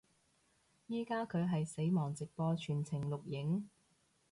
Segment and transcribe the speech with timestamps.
[0.87, 3.69] 依家佢係死亡直播全程錄影